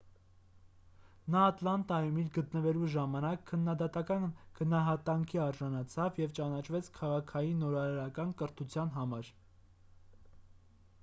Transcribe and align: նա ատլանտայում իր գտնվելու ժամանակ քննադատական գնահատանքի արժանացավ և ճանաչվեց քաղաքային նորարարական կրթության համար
նա 1.33 1.41
ատլանտայում 1.49 2.15
իր 2.23 2.31
գտնվելու 2.37 2.87
ժամանակ 2.93 3.43
քննադատական 3.51 4.25
գնահատանքի 4.61 5.43
արժանացավ 5.45 6.19
և 6.23 6.35
ճանաչվեց 6.41 6.91
քաղաքային 6.97 7.63
նորարարական 7.67 8.35
կրթության 8.43 8.93
համար 8.99 9.33